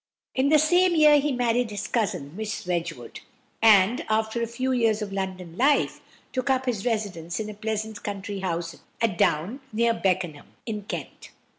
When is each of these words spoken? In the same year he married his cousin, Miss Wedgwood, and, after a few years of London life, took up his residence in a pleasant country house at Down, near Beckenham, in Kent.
In 0.33 0.49
the 0.49 0.57
same 0.57 0.95
year 0.95 1.19
he 1.19 1.31
married 1.31 1.69
his 1.69 1.85
cousin, 1.85 2.35
Miss 2.35 2.65
Wedgwood, 2.65 3.19
and, 3.61 4.03
after 4.09 4.41
a 4.41 4.47
few 4.47 4.71
years 4.71 5.03
of 5.03 5.13
London 5.13 5.55
life, 5.55 6.01
took 6.33 6.49
up 6.49 6.65
his 6.65 6.87
residence 6.87 7.39
in 7.39 7.51
a 7.51 7.53
pleasant 7.53 8.01
country 8.01 8.39
house 8.39 8.77
at 8.99 9.15
Down, 9.15 9.59
near 9.71 9.93
Beckenham, 9.93 10.55
in 10.65 10.85
Kent. 10.85 11.29